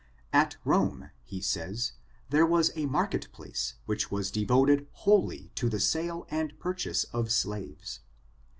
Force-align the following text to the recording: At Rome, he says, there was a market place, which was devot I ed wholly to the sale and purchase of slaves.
At 0.33 0.57
Rome, 0.65 1.11
he 1.21 1.41
says, 1.41 1.91
there 2.31 2.43
was 2.43 2.71
a 2.75 2.87
market 2.87 3.31
place, 3.31 3.75
which 3.85 4.09
was 4.09 4.31
devot 4.31 4.67
I 4.67 4.73
ed 4.73 4.87
wholly 4.93 5.51
to 5.53 5.69
the 5.69 5.79
sale 5.79 6.25
and 6.31 6.57
purchase 6.59 7.03
of 7.13 7.31
slaves. 7.31 7.99